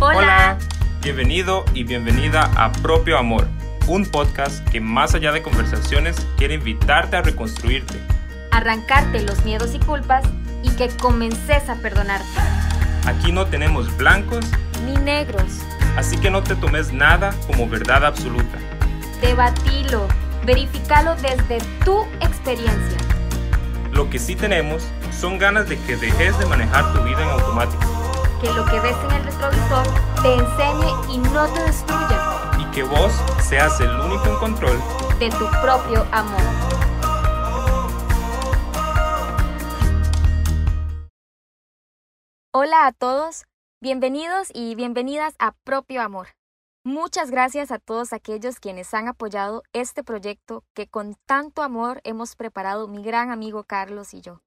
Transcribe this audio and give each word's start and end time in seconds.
Hola, 0.00 0.58
bienvenido 1.02 1.64
y 1.72 1.84
bienvenida 1.84 2.50
a 2.56 2.70
Propio 2.72 3.16
Amor, 3.16 3.48
un 3.86 4.04
podcast 4.04 4.66
que 4.68 4.80
más 4.82 5.14
allá 5.14 5.32
de 5.32 5.42
conversaciones 5.42 6.26
quiere 6.36 6.54
invitarte 6.54 7.16
a 7.16 7.22
reconstruirte, 7.22 7.98
arrancarte 8.50 9.22
los 9.22 9.42
miedos 9.46 9.74
y 9.74 9.78
culpas 9.78 10.24
y 10.62 10.68
que 10.76 10.88
comences 10.88 11.70
a 11.70 11.76
perdonarte. 11.76 12.26
Aquí 13.06 13.32
no 13.32 13.46
tenemos 13.46 13.96
blancos 13.96 14.44
ni 14.84 14.96
negros, 14.96 15.62
así 15.96 16.18
que 16.18 16.30
no 16.30 16.42
te 16.42 16.56
tomes 16.56 16.92
nada 16.92 17.34
como 17.46 17.68
verdad 17.68 18.04
absoluta. 18.04 18.58
Debatilo, 19.20 20.06
verificalo 20.44 21.14
desde 21.16 21.58
tu 21.84 22.02
experiencia. 22.20 22.98
Lo 23.92 24.08
que 24.10 24.18
sí 24.18 24.36
tenemos 24.36 24.86
son 25.10 25.38
ganas 25.38 25.68
de 25.68 25.78
que 25.80 25.96
dejes 25.96 26.38
de 26.38 26.46
manejar 26.46 26.92
tu 26.92 27.02
vida 27.02 27.22
en 27.22 27.30
automático. 27.30 27.82
Que 28.40 28.52
lo 28.52 28.64
que 28.66 28.78
ves 28.80 28.96
en 29.08 29.16
el 29.16 29.24
retrovisor 29.24 29.86
te 30.22 30.34
enseñe 30.34 31.12
y 31.12 31.18
no 31.18 31.46
te 31.48 31.62
destruya. 31.62 32.52
Y 32.58 32.64
que 32.66 32.84
vos 32.84 33.12
seas 33.42 33.80
el 33.80 33.90
único 33.90 34.26
en 34.26 34.36
control 34.36 34.78
de 35.18 35.30
tu 35.30 35.50
propio 35.60 36.06
amor. 36.12 36.40
Hola 42.52 42.86
a 42.86 42.92
todos, 42.92 43.44
bienvenidos 43.80 44.48
y 44.52 44.74
bienvenidas 44.74 45.36
a 45.38 45.52
Propio 45.62 46.02
Amor. 46.02 46.28
Muchas 46.84 47.30
gracias 47.30 47.70
a 47.70 47.78
todos 47.78 48.12
aquellos 48.12 48.58
quienes 48.58 48.92
han 48.92 49.06
apoyado 49.06 49.62
este 49.72 50.02
proyecto 50.02 50.64
que 50.74 50.88
con 50.88 51.14
tanto 51.26 51.62
amor 51.62 52.00
hemos 52.02 52.34
preparado 52.34 52.88
mi 52.88 53.04
gran 53.04 53.30
amigo 53.30 53.62
Carlos 53.62 54.14
y 54.14 54.20
yo. 54.20 54.42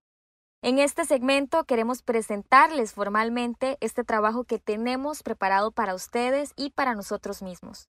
En 0.61 0.79
este 0.79 1.05
segmento 1.05 1.63
queremos 1.63 2.01
presentarles 2.01 2.93
formalmente 2.93 3.77
este 3.79 4.03
trabajo 4.03 4.43
que 4.43 4.59
tenemos 4.59 5.23
preparado 5.23 5.71
para 5.71 5.95
ustedes 5.95 6.51
y 6.57 6.71
para 6.71 6.93
nosotros 6.93 7.41
mismos. 7.41 7.87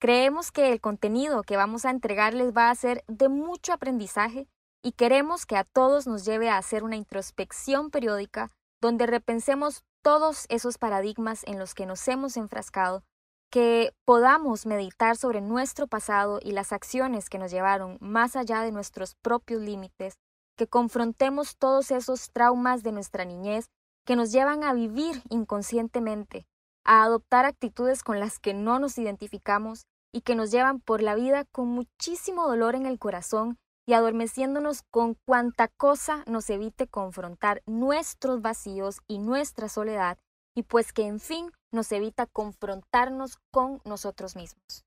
Creemos 0.00 0.50
que 0.50 0.72
el 0.72 0.80
contenido 0.80 1.44
que 1.44 1.56
vamos 1.56 1.84
a 1.84 1.90
entregarles 1.90 2.52
va 2.56 2.70
a 2.70 2.74
ser 2.74 3.04
de 3.06 3.28
mucho 3.28 3.72
aprendizaje 3.72 4.48
y 4.82 4.92
queremos 4.92 5.46
que 5.46 5.56
a 5.56 5.62
todos 5.62 6.08
nos 6.08 6.24
lleve 6.24 6.48
a 6.48 6.58
hacer 6.58 6.82
una 6.82 6.96
introspección 6.96 7.90
periódica 7.90 8.50
donde 8.80 9.06
repensemos 9.06 9.84
todos 10.02 10.46
esos 10.48 10.78
paradigmas 10.78 11.42
en 11.46 11.58
los 11.58 11.74
que 11.74 11.86
nos 11.86 12.06
hemos 12.08 12.36
enfrascado, 12.36 13.04
que 13.50 13.94
podamos 14.04 14.66
meditar 14.66 15.16
sobre 15.16 15.40
nuestro 15.40 15.86
pasado 15.86 16.40
y 16.42 16.52
las 16.52 16.72
acciones 16.72 17.28
que 17.28 17.38
nos 17.38 17.50
llevaron 17.50 17.98
más 18.00 18.34
allá 18.34 18.62
de 18.62 18.72
nuestros 18.72 19.14
propios 19.14 19.62
límites 19.62 20.18
que 20.56 20.66
confrontemos 20.66 21.56
todos 21.56 21.90
esos 21.90 22.30
traumas 22.30 22.82
de 22.82 22.92
nuestra 22.92 23.24
niñez 23.24 23.70
que 24.04 24.16
nos 24.16 24.32
llevan 24.32 24.64
a 24.64 24.72
vivir 24.72 25.22
inconscientemente, 25.28 26.46
a 26.84 27.04
adoptar 27.04 27.44
actitudes 27.44 28.02
con 28.02 28.20
las 28.20 28.38
que 28.38 28.54
no 28.54 28.78
nos 28.78 28.98
identificamos 28.98 29.86
y 30.12 30.22
que 30.22 30.34
nos 30.34 30.50
llevan 30.50 30.80
por 30.80 31.02
la 31.02 31.14
vida 31.14 31.44
con 31.44 31.68
muchísimo 31.68 32.46
dolor 32.46 32.74
en 32.74 32.86
el 32.86 32.98
corazón 32.98 33.58
y 33.86 33.94
adormeciéndonos 33.94 34.82
con 34.90 35.14
cuanta 35.14 35.68
cosa 35.68 36.24
nos 36.26 36.48
evite 36.50 36.86
confrontar 36.86 37.62
nuestros 37.66 38.40
vacíos 38.40 39.00
y 39.08 39.18
nuestra 39.18 39.68
soledad, 39.68 40.18
y 40.54 40.62
pues 40.62 40.92
que 40.92 41.06
en 41.06 41.20
fin 41.20 41.50
nos 41.72 41.90
evita 41.92 42.26
confrontarnos 42.26 43.38
con 43.50 43.80
nosotros 43.84 44.36
mismos. 44.36 44.84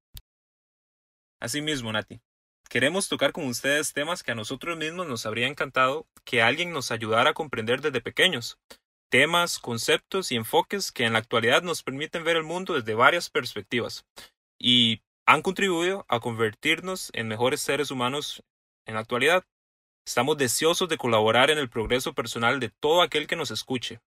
Así 1.39 1.61
mismo, 1.61 1.91
Nati. 1.91 2.21
Queremos 2.69 3.07
tocar 3.07 3.31
con 3.31 3.45
ustedes 3.45 3.93
temas 3.93 4.23
que 4.23 4.31
a 4.31 4.35
nosotros 4.35 4.77
mismos 4.77 5.07
nos 5.07 5.25
habría 5.25 5.47
encantado 5.47 6.07
que 6.23 6.41
alguien 6.41 6.71
nos 6.71 6.91
ayudara 6.91 7.31
a 7.31 7.33
comprender 7.33 7.81
desde 7.81 8.01
pequeños. 8.01 8.57
Temas, 9.09 9.59
conceptos 9.59 10.31
y 10.31 10.35
enfoques 10.35 10.91
que 10.91 11.05
en 11.05 11.13
la 11.13 11.19
actualidad 11.19 11.61
nos 11.61 11.83
permiten 11.83 12.23
ver 12.23 12.37
el 12.37 12.43
mundo 12.43 12.73
desde 12.73 12.95
varias 12.95 13.29
perspectivas 13.29 14.05
y 14.57 15.03
han 15.27 15.41
contribuido 15.41 16.05
a 16.07 16.19
convertirnos 16.19 17.11
en 17.13 17.27
mejores 17.27 17.61
seres 17.61 17.91
humanos 17.91 18.43
en 18.85 18.95
la 18.95 19.01
actualidad. 19.01 19.43
Estamos 20.05 20.37
deseosos 20.37 20.87
de 20.87 20.97
colaborar 20.97 21.49
en 21.49 21.57
el 21.57 21.69
progreso 21.69 22.13
personal 22.13 22.59
de 22.59 22.69
todo 22.69 23.01
aquel 23.01 23.27
que 23.27 23.35
nos 23.35 23.51
escuche. 23.51 23.99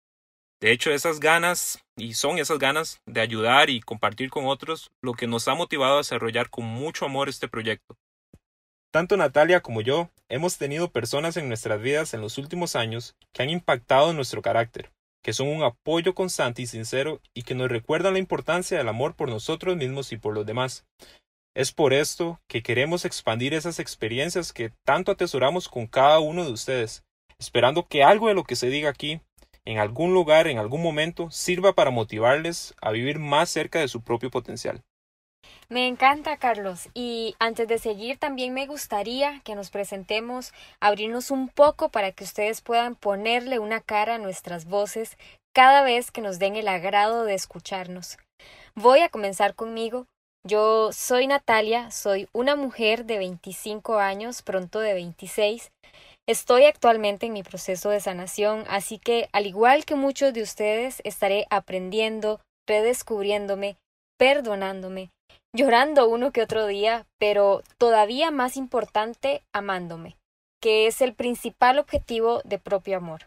De 0.60 0.72
hecho, 0.72 0.90
esas 0.90 1.20
ganas, 1.20 1.84
y 1.96 2.14
son 2.14 2.38
esas 2.38 2.58
ganas 2.58 3.00
de 3.06 3.20
ayudar 3.20 3.70
y 3.70 3.80
compartir 3.80 4.30
con 4.30 4.46
otros, 4.46 4.90
lo 5.02 5.14
que 5.14 5.26
nos 5.26 5.46
ha 5.46 5.54
motivado 5.54 5.94
a 5.94 5.98
desarrollar 5.98 6.50
con 6.50 6.64
mucho 6.64 7.04
amor 7.04 7.28
este 7.28 7.48
proyecto. 7.48 7.96
Tanto 8.92 9.16
Natalia 9.16 9.60
como 9.60 9.82
yo 9.82 10.10
hemos 10.28 10.56
tenido 10.56 10.90
personas 10.90 11.36
en 11.36 11.48
nuestras 11.48 11.80
vidas 11.80 12.14
en 12.14 12.22
los 12.22 12.38
últimos 12.38 12.74
años 12.74 13.14
que 13.32 13.42
han 13.42 13.50
impactado 13.50 14.12
nuestro 14.12 14.42
carácter, 14.42 14.90
que 15.22 15.32
son 15.32 15.48
un 15.48 15.62
apoyo 15.62 16.14
constante 16.14 16.62
y 16.62 16.66
sincero 16.66 17.20
y 17.34 17.42
que 17.42 17.54
nos 17.54 17.68
recuerdan 17.68 18.14
la 18.14 18.18
importancia 18.18 18.78
del 18.78 18.88
amor 18.88 19.14
por 19.14 19.28
nosotros 19.28 19.76
mismos 19.76 20.10
y 20.12 20.16
por 20.16 20.34
los 20.34 20.46
demás. 20.46 20.86
Es 21.58 21.72
por 21.72 21.92
esto 21.92 22.38
que 22.46 22.62
queremos 22.62 23.04
expandir 23.04 23.52
esas 23.52 23.80
experiencias 23.80 24.52
que 24.52 24.70
tanto 24.86 25.10
atesoramos 25.10 25.68
con 25.68 25.88
cada 25.88 26.20
uno 26.20 26.44
de 26.44 26.52
ustedes, 26.52 27.02
esperando 27.36 27.88
que 27.88 28.04
algo 28.04 28.28
de 28.28 28.34
lo 28.34 28.44
que 28.44 28.54
se 28.54 28.68
diga 28.68 28.88
aquí, 28.88 29.20
en 29.64 29.78
algún 29.78 30.14
lugar, 30.14 30.46
en 30.46 30.58
algún 30.58 30.80
momento, 30.80 31.32
sirva 31.32 31.72
para 31.72 31.90
motivarles 31.90 32.76
a 32.80 32.92
vivir 32.92 33.18
más 33.18 33.50
cerca 33.50 33.80
de 33.80 33.88
su 33.88 34.02
propio 34.02 34.30
potencial. 34.30 34.82
Me 35.68 35.88
encanta, 35.88 36.36
Carlos. 36.36 36.90
Y 36.94 37.34
antes 37.40 37.66
de 37.66 37.78
seguir, 37.78 38.18
también 38.18 38.54
me 38.54 38.68
gustaría 38.68 39.40
que 39.40 39.56
nos 39.56 39.70
presentemos, 39.70 40.52
abrirnos 40.78 41.32
un 41.32 41.48
poco 41.48 41.88
para 41.88 42.12
que 42.12 42.22
ustedes 42.22 42.60
puedan 42.60 42.94
ponerle 42.94 43.58
una 43.58 43.80
cara 43.80 44.14
a 44.14 44.18
nuestras 44.18 44.66
voces 44.66 45.18
cada 45.52 45.82
vez 45.82 46.12
que 46.12 46.20
nos 46.20 46.38
den 46.38 46.54
el 46.54 46.68
agrado 46.68 47.24
de 47.24 47.34
escucharnos. 47.34 48.16
Voy 48.76 49.00
a 49.00 49.08
comenzar 49.08 49.56
conmigo. 49.56 50.06
Yo 50.46 50.92
soy 50.92 51.26
Natalia, 51.26 51.90
soy 51.90 52.28
una 52.32 52.56
mujer 52.56 53.04
de 53.04 53.18
25 53.18 53.98
años, 53.98 54.42
pronto 54.42 54.80
de 54.80 54.94
26. 54.94 55.70
Estoy 56.26 56.64
actualmente 56.64 57.26
en 57.26 57.32
mi 57.32 57.42
proceso 57.42 57.90
de 57.90 58.00
sanación, 58.00 58.64
así 58.68 58.98
que, 58.98 59.28
al 59.32 59.46
igual 59.46 59.84
que 59.84 59.94
muchos 59.94 60.32
de 60.32 60.42
ustedes, 60.42 61.00
estaré 61.04 61.46
aprendiendo, 61.50 62.40
redescubriéndome, 62.66 63.76
perdonándome 64.18 65.10
llorando 65.54 66.08
uno 66.08 66.32
que 66.32 66.42
otro 66.42 66.66
día, 66.66 67.06
pero 67.18 67.62
todavía 67.78 68.30
más 68.30 68.56
importante, 68.56 69.42
amándome, 69.52 70.16
que 70.62 70.86
es 70.86 71.00
el 71.00 71.14
principal 71.14 71.78
objetivo 71.78 72.42
de 72.44 72.58
propio 72.58 72.96
amor. 72.96 73.26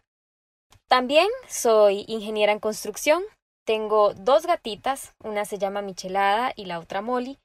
También 0.88 1.28
soy 1.48 2.06
ingeniera 2.08 2.52
en 2.52 2.60
construcción, 2.60 3.24
tengo 3.66 4.14
dos 4.14 4.46
gatitas, 4.46 5.14
una 5.24 5.46
se 5.46 5.58
llama 5.58 5.82
Michelada 5.82 6.54
y 6.56 6.66
la 6.66 6.80
otra 6.80 7.02
Molly, 7.02 7.38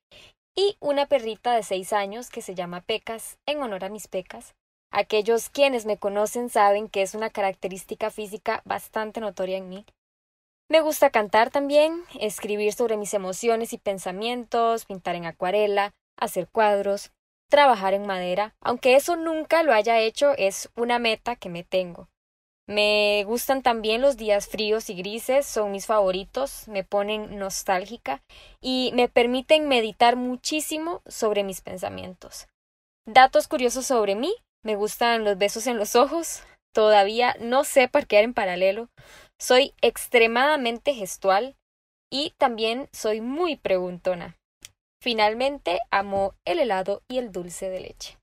y 0.55 0.77
una 0.81 1.07
perrita 1.07 1.55
de 1.55 1.63
seis 1.63 1.93
años 1.93 2.31
que 2.31 2.43
se 2.43 2.55
llama 2.55 2.81
Pecas, 2.81 3.39
en 3.47 3.63
honor 3.63 3.85
a 3.85 3.91
mis 3.91 4.09
pecas. 4.09 4.55
Aquellos 4.91 5.51
quienes 5.51 5.85
me 5.85 5.99
conocen 5.99 6.49
saben 6.49 6.89
que 6.89 7.03
es 7.03 7.15
una 7.15 7.31
característica 7.31 8.11
física 8.11 8.63
bastante 8.65 9.21
notoria 9.21 9.59
en 9.59 9.69
mí. 9.69 9.85
Me 10.69 10.81
gusta 10.81 11.11
cantar 11.11 11.51
también, 11.51 12.03
escribir 12.19 12.73
sobre 12.73 12.97
mis 12.97 13.15
emociones 13.15 13.73
y 13.73 13.79
pensamientos, 13.79 14.87
pintar 14.87 15.15
en 15.15 15.27
acuarela, 15.27 15.93
hacer 16.19 16.49
cuadros, 16.49 17.13
trabajar 17.49 17.95
en 17.95 18.07
madera, 18.07 18.55
aunque 18.61 18.97
eso 18.97 19.17
nunca 19.17 19.63
lo 19.63 19.73
haya 19.73 20.01
hecho, 20.01 20.33
es 20.37 20.71
una 20.75 20.99
meta 20.99 21.37
que 21.37 21.51
me 21.51 21.63
tengo. 21.63 22.09
Me 22.69 23.23
gustan 23.25 23.63
también 23.63 24.01
los 24.01 24.17
días 24.17 24.49
fríos 24.49 24.91
y 24.91 24.95
grises, 24.95 25.47
son 25.47 25.71
mis 25.71 25.87
favoritos, 25.87 26.67
me 26.67 26.83
ponen 26.83 27.39
nostálgica 27.39 28.23
y 28.61 28.91
me 28.95 29.09
permiten 29.09 29.69
meditar 29.69 30.17
muchísimo 30.17 31.01
sobre 31.07 31.45
mis 31.45 31.61
pensamientos. 31.61 32.49
Datos 33.07 33.47
curiosos 33.47 33.87
sobre 33.87 34.17
mí, 34.17 34.35
me 34.65 34.75
gustan 34.75 35.23
los 35.23 35.39
besos 35.39 35.69
en 35.69 35.79
los 35.79 35.95
ojos, 35.95 36.43
todavía 36.75 37.37
no 37.39 37.63
sé 37.63 37.87
parquear 37.87 38.25
en 38.25 38.35
paralelo, 38.35 38.89
soy 39.41 39.73
extremadamente 39.81 40.93
gestual 40.93 41.55
y 42.11 42.35
también 42.37 42.89
soy 42.93 43.21
muy 43.21 43.55
preguntona. 43.55 44.37
Finalmente, 45.01 45.79
amo 45.93 46.35
el 46.45 46.59
helado 46.59 47.03
y 47.07 47.19
el 47.19 47.31
dulce 47.31 47.71
de 47.71 47.79
leche. 47.79 48.19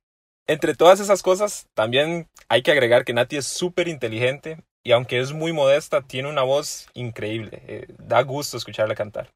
Entre 0.47 0.75
todas 0.75 0.99
esas 0.99 1.23
cosas, 1.23 1.67
también 1.73 2.27
hay 2.49 2.61
que 2.63 2.71
agregar 2.71 3.05
que 3.05 3.13
Nati 3.13 3.37
es 3.37 3.47
súper 3.47 3.87
inteligente 3.87 4.57
y 4.83 4.91
aunque 4.91 5.19
es 5.19 5.31
muy 5.31 5.53
modesta, 5.53 6.01
tiene 6.01 6.29
una 6.29 6.43
voz 6.43 6.87
increíble. 6.93 7.61
Eh, 7.67 7.87
da 7.97 8.21
gusto 8.23 8.57
escucharla 8.57 8.95
cantar. 8.95 9.29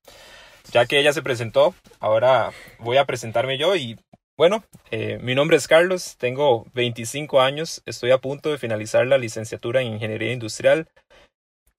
Ya 0.72 0.86
que 0.86 1.00
ella 1.00 1.14
se 1.14 1.22
presentó, 1.22 1.74
ahora 2.00 2.52
voy 2.80 2.98
a 2.98 3.06
presentarme 3.06 3.58
yo 3.58 3.76
y 3.76 3.98
bueno, 4.38 4.64
eh, 4.92 5.18
mi 5.22 5.34
nombre 5.34 5.58
es 5.58 5.68
Carlos, 5.68 6.16
tengo 6.18 6.68
25 6.74 7.42
años, 7.42 7.82
estoy 7.86 8.12
a 8.12 8.20
punto 8.20 8.52
de 8.52 8.60
finalizar 8.60 9.08
la 9.08 9.18
licenciatura 9.18 9.82
en 9.82 9.94
Ingeniería 9.94 10.32
Industrial 10.32 10.88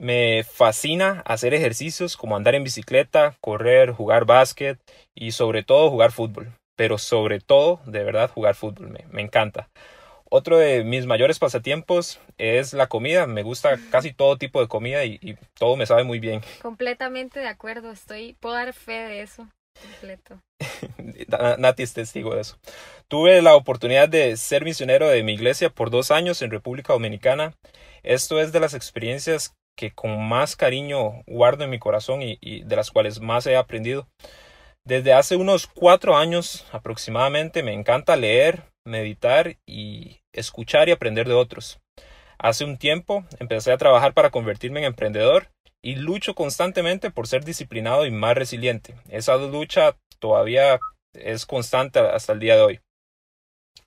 Me 0.01 0.43
fascina 0.43 1.23
hacer 1.27 1.55
ejercicios 1.55 2.17
como 2.17 2.35
andar 2.35 2.55
en 2.55 2.65
bicicleta, 2.65 3.37
correr, 3.41 3.93
jugar 3.93 4.25
básquet 4.25 4.81
y 5.15 5.33
sobre 5.33 5.63
todo 5.63 5.91
jugar 5.91 6.13
fútbol. 6.13 6.58
Pero 6.79 6.97
sobre 6.97 7.41
todo, 7.41 7.81
de 7.87 8.05
verdad, 8.05 8.31
jugar 8.31 8.55
fútbol. 8.55 8.91
Me, 8.91 9.05
me 9.11 9.21
encanta. 9.21 9.69
Otro 10.31 10.59
de 10.59 10.85
mis 10.85 11.07
mayores 11.07 11.41
pasatiempos 11.41 12.21
es 12.39 12.73
la 12.73 12.87
comida. 12.87 13.27
Me 13.27 13.43
gusta 13.43 13.77
casi 13.91 14.13
todo 14.13 14.39
tipo 14.39 14.61
de 14.61 14.69
comida 14.69 15.05
y, 15.05 15.37
todo 15.55 15.75
me 15.75 15.87
sabe 15.87 16.05
muy 16.05 16.21
bien. 16.21 16.41
Completamente 16.63 17.41
de 17.41 17.49
acuerdo. 17.49 17.91
Estoy, 17.91 18.35
puedo 18.39 18.55
dar 18.55 18.73
fe 18.73 18.93
de 18.93 19.23
eso. 19.23 19.49
Completo. 19.81 20.41
Nati 21.59 21.83
es 21.83 21.95
testigo 21.95 22.33
de 22.37 22.43
eso. 22.43 22.59
Tuve 23.09 23.43
la 23.43 23.57
oportunidad 23.57 24.09
de 24.09 24.37
ser 24.37 24.63
misionero 24.65 25.09
de 25.09 25.25
mi 25.25 25.33
iglesia 25.33 25.71
por 25.71 25.91
dos 25.91 26.13
años 26.13 26.43
en 26.43 26.53
República 26.53 26.93
Dominicana. 26.93 27.55
Esto 28.05 28.41
es 28.41 28.53
de 28.53 28.61
las 28.61 28.75
experiencias 28.75 29.57
que 29.77 29.91
con 29.93 30.29
más 30.29 30.55
cariño 30.55 31.25
guardo 31.27 31.65
en 31.65 31.71
mi 31.71 31.81
corazón 31.81 32.23
y, 32.23 32.39
y 32.41 32.63
de 32.63 32.77
las 32.77 32.93
cuales 32.93 33.21
más 33.21 33.47
he 33.49 33.57
aprendido. 33.57 34.07
Desde 34.89 35.13
hace 35.13 35.37
unos 35.37 35.67
cuatro 35.67 36.17
años 36.17 36.65
aproximadamente 36.73 37.63
me 37.63 37.75
encanta 37.75 38.17
leer, 38.17 38.63
meditar 38.87 39.59
y 39.67 40.23
escuchar 40.33 40.89
y 40.89 40.93
aprender 40.93 41.29
de 41.29 41.35
otros. 41.35 41.79
Hace 42.39 42.65
un 42.65 42.79
tiempo 42.79 43.27
empecé 43.39 43.71
a 43.71 43.77
trabajar 43.77 44.15
para 44.15 44.31
convertirme 44.31 44.81
en 44.81 44.87
emprendedor 44.87 45.51
y 45.83 45.97
lucho 45.97 46.35
constantemente 46.35 47.11
por 47.11 47.27
ser 47.27 47.45
disciplinado 47.45 48.07
y 48.07 48.11
más 48.11 48.35
resiliente. 48.35 48.95
Esa 49.11 49.37
lucha 49.37 49.95
todavía 50.21 50.79
es 51.13 51.45
constante 51.45 51.99
hasta 51.99 52.33
el 52.33 52.41
día 52.41 52.57
de 52.57 52.63
hoy. 52.63 52.81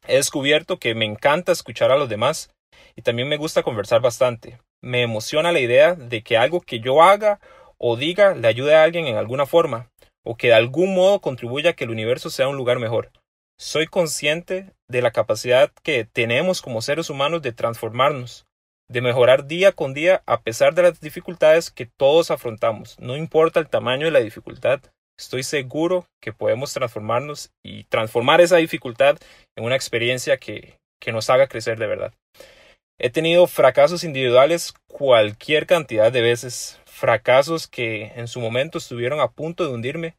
He 0.08 0.18
descubierto 0.18 0.78
que 0.78 0.94
me 0.94 1.06
encanta 1.06 1.52
escuchar 1.52 1.92
a 1.92 1.98
los 1.98 2.10
demás 2.10 2.52
y 2.96 3.02
también 3.02 3.28
me 3.28 3.38
gusta 3.38 3.64
conversar 3.64 4.02
bastante. 4.02 4.60
Me 4.84 5.02
emociona 5.02 5.52
la 5.52 5.62
idea 5.62 5.96
de 5.96 6.22
que 6.22 6.38
algo 6.38 6.62
que 6.62 6.80
yo 6.80 7.02
haga 7.02 7.40
o 7.80 7.98
diga 7.98 8.36
le 8.36 8.48
ayude 8.48 8.76
a 8.76 8.84
alguien 8.84 9.08
en 9.08 9.18
alguna 9.18 9.48
forma 9.48 9.91
o 10.26 10.36
que 10.36 10.48
de 10.48 10.54
algún 10.54 10.94
modo 10.94 11.20
contribuya 11.20 11.72
a 11.72 11.74
que 11.74 11.84
el 11.84 11.92
universo 11.92 12.30
sea 12.30 12.48
un 12.48 12.58
lugar 12.58 12.80
mejor. 12.80 13.12
Soy 13.60 13.88
consciente 13.88 14.74
de 14.88 15.02
la 15.02 15.12
capacidad 15.12 15.72
que 15.84 16.06
tenemos 16.06 16.62
como 16.62 16.82
seres 16.82 17.10
humanos 17.10 17.42
de 17.42 17.52
transformarnos, 17.54 18.46
de 18.90 19.02
mejorar 19.02 19.46
día 19.48 19.72
con 19.72 19.94
día 19.94 20.24
a 20.26 20.42
pesar 20.42 20.74
de 20.74 20.82
las 20.82 21.00
dificultades 21.00 21.72
que 21.72 21.86
todos 21.86 22.32
afrontamos. 22.32 23.00
No 23.00 23.16
importa 23.16 23.60
el 23.60 23.70
tamaño 23.70 24.06
de 24.06 24.12
la 24.12 24.20
dificultad, 24.20 24.82
estoy 25.18 25.44
seguro 25.44 26.08
que 26.22 26.34
podemos 26.34 26.74
transformarnos 26.74 27.52
y 27.64 27.84
transformar 27.86 28.42
esa 28.42 28.58
dificultad 28.58 29.18
en 29.56 29.64
una 29.64 29.76
experiencia 29.76 30.38
que, 30.38 30.80
que 31.00 31.12
nos 31.12 31.30
haga 31.30 31.48
crecer 31.48 31.78
de 31.80 31.88
verdad. 31.88 32.14
He 33.00 33.10
tenido 33.10 33.48
fracasos 33.48 34.04
individuales 34.04 34.74
cualquier 34.88 35.68
cantidad 35.68 36.12
de 36.12 36.22
veces, 36.22 36.81
fracasos 37.02 37.68
que 37.68 38.14
en 38.16 38.28
su 38.28 38.40
momento 38.40 38.78
estuvieron 38.78 39.22
a 39.22 39.32
punto 39.32 39.66
de 39.66 39.74
hundirme, 39.74 40.16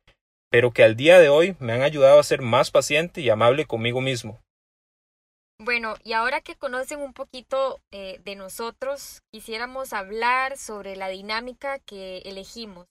pero 0.51 0.73
que 0.73 0.83
al 0.83 0.97
día 0.97 1.21
de 1.21 1.29
hoy 1.29 1.55
me 1.61 1.73
han 1.73 1.83
ayudado 1.83 2.19
a 2.19 2.25
ser 2.25 2.43
más 2.43 2.73
paciente 2.73 3.21
y 3.21 3.31
amable 3.31 3.67
conmigo 3.67 4.01
mismo. 4.01 4.41
Bueno, 5.61 5.95
y 6.03 6.13
ahora 6.13 6.41
que 6.41 6.57
conocen 6.57 6.99
un 6.99 7.13
poquito 7.13 7.81
eh, 7.93 8.21
de 8.25 8.35
nosotros, 8.35 9.23
quisiéramos 9.31 9.93
hablar 9.93 10.59
sobre 10.59 10.97
la 10.97 11.09
dinámica 11.09 11.79
que 11.79 12.19
elegimos. 12.25 12.89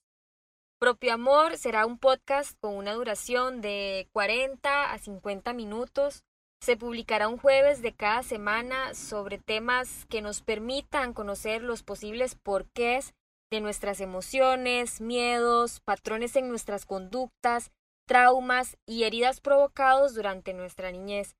Propio 0.80 1.12
Amor 1.12 1.58
será 1.58 1.84
un 1.84 1.98
podcast 1.98 2.58
con 2.60 2.74
una 2.74 2.94
duración 2.94 3.60
de 3.60 4.08
40 4.12 4.90
a 4.90 4.98
50 4.98 5.52
minutos. 5.52 6.22
Se 6.62 6.78
publicará 6.78 7.28
un 7.28 7.36
jueves 7.36 7.82
de 7.82 7.92
cada 7.92 8.22
semana 8.22 8.94
sobre 8.94 9.36
temas 9.36 10.06
que 10.06 10.22
nos 10.22 10.40
permitan 10.40 11.12
conocer 11.12 11.62
los 11.62 11.82
posibles 11.82 12.36
porqués 12.36 13.12
de 13.52 13.60
nuestras 13.60 14.00
emociones, 14.00 15.02
miedos, 15.02 15.80
patrones 15.80 16.36
en 16.36 16.48
nuestras 16.48 16.86
conductas, 16.86 17.70
traumas 18.08 18.78
y 18.86 19.04
heridas 19.04 19.42
provocados 19.42 20.14
durante 20.14 20.54
nuestra 20.54 20.90
niñez. 20.90 21.36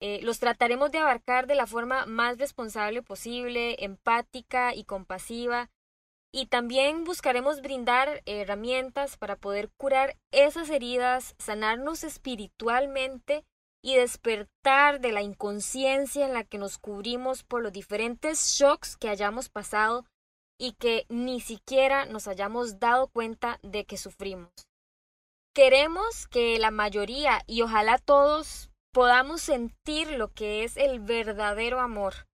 Eh, 0.00 0.20
los 0.22 0.38
trataremos 0.38 0.92
de 0.92 0.98
abarcar 0.98 1.48
de 1.48 1.56
la 1.56 1.66
forma 1.66 2.06
más 2.06 2.38
responsable 2.38 3.02
posible, 3.02 3.84
empática 3.84 4.76
y 4.76 4.84
compasiva, 4.84 5.70
y 6.32 6.46
también 6.46 7.02
buscaremos 7.02 7.60
brindar 7.60 8.22
herramientas 8.26 9.16
para 9.16 9.34
poder 9.34 9.70
curar 9.76 10.16
esas 10.30 10.70
heridas, 10.70 11.34
sanarnos 11.40 12.04
espiritualmente 12.04 13.44
y 13.82 13.96
despertar 13.96 15.00
de 15.00 15.10
la 15.10 15.22
inconsciencia 15.22 16.26
en 16.26 16.32
la 16.32 16.44
que 16.44 16.58
nos 16.58 16.78
cubrimos 16.78 17.42
por 17.42 17.60
los 17.60 17.72
diferentes 17.72 18.54
shocks 18.56 18.96
que 18.96 19.08
hayamos 19.08 19.48
pasado 19.48 20.04
y 20.60 20.72
que 20.72 21.06
ni 21.08 21.40
siquiera 21.40 22.04
nos 22.04 22.28
hayamos 22.28 22.78
dado 22.78 23.08
cuenta 23.08 23.58
de 23.62 23.86
que 23.86 23.96
sufrimos. 23.96 24.52
Queremos 25.54 26.28
que 26.28 26.58
la 26.58 26.70
mayoría 26.70 27.42
y 27.46 27.62
ojalá 27.62 27.96
todos 27.96 28.70
podamos 28.92 29.40
sentir 29.40 30.12
lo 30.12 30.28
que 30.28 30.62
es 30.62 30.76
el 30.76 31.00
verdadero 31.00 31.80
amor 31.80 32.26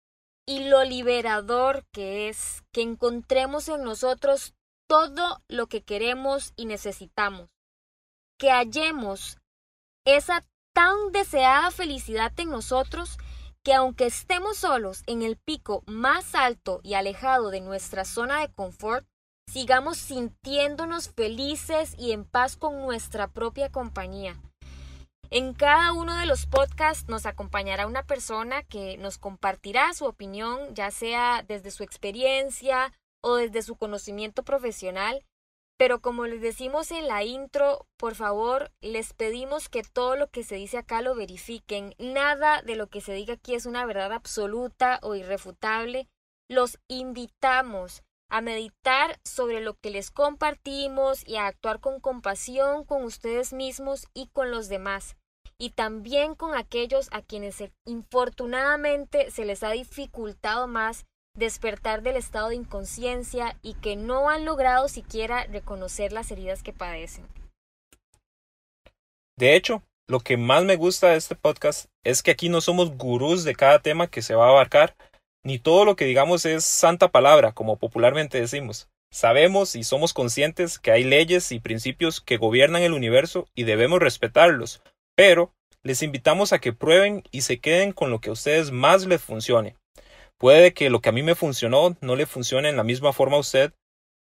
y 0.46 0.64
lo 0.64 0.84
liberador 0.84 1.84
que 1.92 2.30
es 2.30 2.64
que 2.72 2.80
encontremos 2.80 3.68
en 3.68 3.84
nosotros 3.84 4.54
todo 4.88 5.42
lo 5.46 5.66
que 5.66 5.82
queremos 5.82 6.54
y 6.56 6.64
necesitamos, 6.64 7.50
que 8.38 8.50
hallemos 8.50 9.36
esa 10.06 10.42
tan 10.72 11.12
deseada 11.12 11.70
felicidad 11.70 12.32
en 12.40 12.50
nosotros 12.50 13.18
que 13.64 13.72
aunque 13.72 14.06
estemos 14.06 14.58
solos 14.58 15.02
en 15.06 15.22
el 15.22 15.36
pico 15.36 15.82
más 15.86 16.34
alto 16.34 16.80
y 16.82 16.94
alejado 16.94 17.50
de 17.50 17.62
nuestra 17.62 18.04
zona 18.04 18.40
de 18.40 18.52
confort, 18.52 19.06
sigamos 19.50 19.96
sintiéndonos 19.96 21.08
felices 21.08 21.94
y 21.98 22.12
en 22.12 22.24
paz 22.24 22.56
con 22.56 22.82
nuestra 22.82 23.28
propia 23.28 23.70
compañía. 23.70 24.36
En 25.30 25.54
cada 25.54 25.94
uno 25.94 26.16
de 26.16 26.26
los 26.26 26.46
podcasts 26.46 27.08
nos 27.08 27.24
acompañará 27.24 27.86
una 27.86 28.04
persona 28.04 28.62
que 28.62 28.98
nos 28.98 29.16
compartirá 29.18 29.92
su 29.94 30.04
opinión, 30.04 30.74
ya 30.74 30.90
sea 30.90 31.42
desde 31.48 31.70
su 31.70 31.82
experiencia 31.82 32.92
o 33.22 33.36
desde 33.36 33.62
su 33.62 33.76
conocimiento 33.76 34.42
profesional, 34.42 35.24
pero 35.76 36.00
como 36.00 36.26
les 36.26 36.40
decimos 36.40 36.90
en 36.90 37.08
la 37.08 37.24
intro, 37.24 37.86
por 37.96 38.14
favor, 38.14 38.70
les 38.80 39.12
pedimos 39.12 39.68
que 39.68 39.82
todo 39.82 40.16
lo 40.16 40.30
que 40.30 40.44
se 40.44 40.54
dice 40.54 40.78
acá 40.78 41.02
lo 41.02 41.14
verifiquen. 41.14 41.94
Nada 41.98 42.62
de 42.62 42.76
lo 42.76 42.88
que 42.88 43.00
se 43.00 43.12
diga 43.12 43.34
aquí 43.34 43.54
es 43.54 43.66
una 43.66 43.84
verdad 43.84 44.12
absoluta 44.12 45.00
o 45.02 45.14
irrefutable. 45.14 46.08
Los 46.48 46.78
invitamos 46.88 48.02
a 48.30 48.40
meditar 48.40 49.20
sobre 49.24 49.60
lo 49.60 49.74
que 49.74 49.90
les 49.90 50.10
compartimos 50.10 51.26
y 51.26 51.36
a 51.36 51.46
actuar 51.46 51.80
con 51.80 52.00
compasión 52.00 52.84
con 52.84 53.04
ustedes 53.04 53.52
mismos 53.52 54.06
y 54.14 54.28
con 54.28 54.50
los 54.50 54.68
demás, 54.68 55.16
y 55.58 55.70
también 55.70 56.34
con 56.34 56.54
aquellos 56.54 57.08
a 57.12 57.22
quienes 57.22 57.62
infortunadamente 57.84 59.30
se 59.30 59.44
les 59.44 59.62
ha 59.62 59.70
dificultado 59.70 60.66
más 60.66 61.04
despertar 61.36 62.02
del 62.02 62.16
estado 62.16 62.50
de 62.50 62.56
inconsciencia 62.56 63.56
y 63.62 63.74
que 63.74 63.96
no 63.96 64.30
han 64.30 64.44
logrado 64.44 64.88
siquiera 64.88 65.44
reconocer 65.46 66.12
las 66.12 66.30
heridas 66.30 66.62
que 66.62 66.72
padecen. 66.72 67.26
De 69.36 69.56
hecho, 69.56 69.82
lo 70.06 70.20
que 70.20 70.36
más 70.36 70.64
me 70.64 70.76
gusta 70.76 71.08
de 71.08 71.16
este 71.16 71.34
podcast 71.34 71.86
es 72.04 72.22
que 72.22 72.30
aquí 72.30 72.48
no 72.48 72.60
somos 72.60 72.96
gurús 72.96 73.42
de 73.42 73.54
cada 73.54 73.80
tema 73.80 74.06
que 74.06 74.22
se 74.22 74.34
va 74.34 74.46
a 74.46 74.50
abarcar, 74.50 74.94
ni 75.42 75.58
todo 75.58 75.84
lo 75.84 75.96
que 75.96 76.04
digamos 76.04 76.46
es 76.46 76.64
santa 76.64 77.08
palabra, 77.10 77.52
como 77.52 77.76
popularmente 77.76 78.40
decimos. 78.40 78.88
Sabemos 79.10 79.74
y 79.76 79.84
somos 79.84 80.12
conscientes 80.12 80.78
que 80.78 80.92
hay 80.92 81.04
leyes 81.04 81.50
y 81.52 81.60
principios 81.60 82.20
que 82.20 82.36
gobiernan 82.36 82.82
el 82.82 82.92
universo 82.92 83.48
y 83.54 83.64
debemos 83.64 84.00
respetarlos, 84.00 84.82
pero 85.16 85.52
les 85.82 86.02
invitamos 86.02 86.52
a 86.52 86.60
que 86.60 86.72
prueben 86.72 87.24
y 87.30 87.42
se 87.42 87.60
queden 87.60 87.92
con 87.92 88.10
lo 88.10 88.20
que 88.20 88.30
a 88.30 88.32
ustedes 88.32 88.70
más 88.70 89.06
les 89.06 89.22
funcione. 89.22 89.76
Puede 90.38 90.74
que 90.74 90.90
lo 90.90 91.00
que 91.00 91.08
a 91.08 91.12
mí 91.12 91.22
me 91.22 91.34
funcionó 91.34 91.96
no 92.00 92.16
le 92.16 92.26
funcione 92.26 92.68
en 92.68 92.76
la 92.76 92.84
misma 92.84 93.12
forma 93.12 93.36
a 93.36 93.40
usted. 93.40 93.72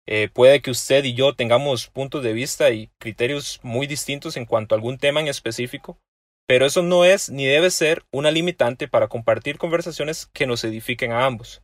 Eh, 0.08 0.30
puede 0.34 0.62
que 0.62 0.72
usted 0.72 1.04
y 1.04 1.14
yo 1.14 1.36
tengamos 1.36 1.88
puntos 1.88 2.24
de 2.24 2.34
vista 2.34 2.72
y 2.72 2.90
criterios 2.98 3.60
muy 3.62 3.86
distintos 3.86 4.38
en 4.38 4.46
cuanto 4.46 4.74
a 4.74 4.78
algún 4.78 4.98
tema 4.98 5.20
en 5.20 5.28
específico, 5.28 6.00
pero 6.48 6.66
eso 6.66 6.82
no 6.82 7.06
es 7.06 7.30
ni 7.30 7.46
debe 7.46 7.70
ser 7.70 8.06
una 8.12 8.32
limitante 8.32 8.88
para 8.88 9.08
compartir 9.08 9.60
conversaciones 9.60 10.26
que 10.34 10.48
nos 10.48 10.64
edifiquen 10.64 11.12
a 11.12 11.26
ambos. 11.26 11.62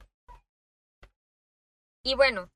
Y 2.03 2.13
bueno, 2.13 2.51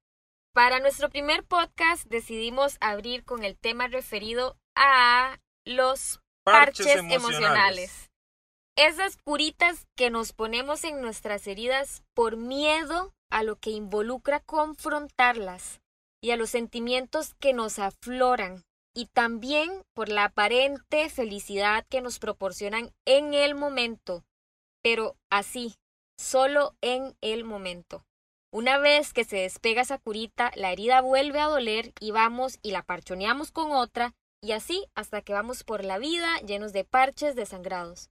para 0.54 0.80
nuestro 0.80 1.10
primer 1.10 1.44
podcast 1.44 2.06
decidimos 2.06 2.78
abrir 2.82 3.24
con 3.24 3.44
el 3.44 3.58
tema 3.58 3.88
referido 3.88 4.58
a 4.76 5.40
los 5.66 6.22
parches, 6.44 6.98
emocionales 6.98 8.09
esas 8.80 9.18
curitas 9.18 9.88
que 9.98 10.10
nos 10.10 10.32
ponemos 10.32 10.86
en 10.86 11.02
nuestras 11.02 11.46
heridas 11.48 12.02
por 12.14 12.38
miedo 12.38 13.14
a 13.30 13.44
lo 13.44 13.58
que 13.58 13.72
involucra 13.72 14.40
confrontarlas 14.40 15.82
y 16.22 16.32
a 16.32 16.38
los 16.38 16.52
sentimientos 16.52 17.34
que 17.42 17.52
nos 17.52 17.78
afloran 17.78 18.64
y 18.96 19.08
también 19.08 19.84
por 19.94 20.08
la 20.08 20.24
aparente 20.24 21.10
felicidad 21.10 21.86
que 21.90 22.00
nos 22.00 22.20
proporcionan 22.20 22.94
en 23.06 23.34
el 23.34 23.54
momento, 23.54 24.24
pero 24.82 25.18
así, 25.30 25.76
solo 26.18 26.74
en 26.80 27.18
el 27.20 27.44
momento. 27.44 28.06
Una 28.50 28.78
vez 28.78 29.12
que 29.12 29.26
se 29.26 29.40
despega 29.40 29.82
esa 29.82 29.98
curita, 29.98 30.54
la 30.56 30.72
herida 30.72 31.02
vuelve 31.02 31.42
a 31.42 31.48
doler 31.48 31.92
y 32.00 32.12
vamos 32.12 32.60
y 32.62 32.72
la 32.72 32.84
parchoneamos 32.84 33.52
con 33.52 33.74
otra 33.74 34.14
y 34.42 34.54
así 34.54 34.86
hasta 34.96 35.22
que 35.22 35.34
vamos 35.34 35.66
por 35.66 35.84
la 35.84 35.98
vida 35.98 36.38
llenos 36.46 36.72
de 36.72 36.86
parches 36.86 37.36
desangrados. 37.36 38.10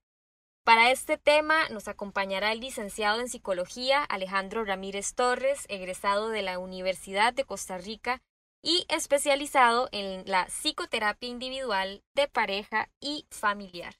Para 0.68 0.90
este 0.90 1.16
tema 1.16 1.66
nos 1.70 1.88
acompañará 1.88 2.52
el 2.52 2.60
licenciado 2.60 3.20
en 3.20 3.30
psicología 3.30 4.04
Alejandro 4.04 4.66
Ramírez 4.66 5.14
Torres, 5.14 5.64
egresado 5.70 6.28
de 6.28 6.42
la 6.42 6.58
Universidad 6.58 7.32
de 7.32 7.44
Costa 7.44 7.78
Rica 7.78 8.20
y 8.62 8.84
especializado 8.90 9.88
en 9.92 10.24
la 10.26 10.44
psicoterapia 10.48 11.26
individual 11.26 12.02
de 12.14 12.28
pareja 12.28 12.90
y 13.00 13.24
familiar. 13.30 13.94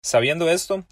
Sabiendo 0.00 0.48
esto, 0.48 0.84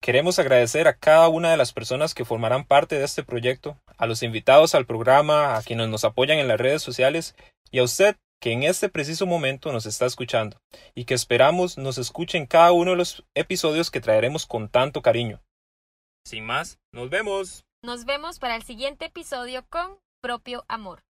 queremos 0.00 0.38
agradecer 0.38 0.88
a 0.88 0.96
cada 0.96 1.28
una 1.28 1.50
de 1.50 1.58
las 1.58 1.74
personas 1.74 2.14
que 2.14 2.24
formarán 2.24 2.64
parte 2.64 2.96
de 2.96 3.04
este 3.04 3.22
proyecto, 3.22 3.78
a 3.98 4.06
los 4.06 4.22
invitados 4.22 4.74
al 4.74 4.86
programa, 4.86 5.58
a 5.58 5.62
quienes 5.62 5.90
nos 5.90 6.04
apoyan 6.04 6.38
en 6.38 6.48
las 6.48 6.58
redes 6.58 6.80
sociales 6.80 7.36
y 7.70 7.80
a 7.80 7.82
usted 7.82 8.16
que 8.40 8.52
en 8.52 8.62
este 8.62 8.88
preciso 8.88 9.26
momento 9.26 9.72
nos 9.72 9.86
está 9.86 10.06
escuchando 10.06 10.60
y 10.94 11.04
que 11.04 11.14
esperamos 11.14 11.78
nos 11.78 11.98
escuche 11.98 12.38
en 12.38 12.46
cada 12.46 12.72
uno 12.72 12.92
de 12.92 12.96
los 12.96 13.24
episodios 13.34 13.90
que 13.90 14.00
traeremos 14.00 14.46
con 14.46 14.68
tanto 14.68 15.02
cariño. 15.02 15.42
Sin 16.24 16.44
más, 16.44 16.78
nos 16.92 17.08
vemos. 17.08 17.64
Nos 17.82 18.04
vemos 18.04 18.38
para 18.38 18.56
el 18.56 18.62
siguiente 18.62 19.06
episodio 19.06 19.64
con 19.68 19.98
Propio 20.20 20.64
Amor. 20.68 21.05